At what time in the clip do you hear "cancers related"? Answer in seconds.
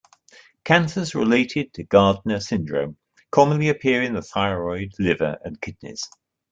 0.63-1.73